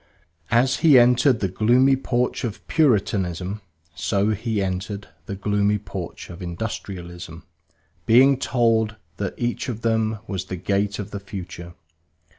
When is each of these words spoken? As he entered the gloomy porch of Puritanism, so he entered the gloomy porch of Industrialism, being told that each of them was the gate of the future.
As 0.49 0.77
he 0.77 0.97
entered 0.97 1.41
the 1.41 1.47
gloomy 1.47 1.95
porch 1.95 2.43
of 2.43 2.65
Puritanism, 2.67 3.61
so 3.93 4.29
he 4.29 4.59
entered 4.59 5.07
the 5.27 5.35
gloomy 5.35 5.77
porch 5.77 6.31
of 6.31 6.41
Industrialism, 6.41 7.43
being 8.07 8.39
told 8.39 8.95
that 9.17 9.35
each 9.37 9.69
of 9.69 9.81
them 9.83 10.17
was 10.25 10.45
the 10.45 10.55
gate 10.55 10.97
of 10.97 11.11
the 11.11 11.19
future. 11.19 11.75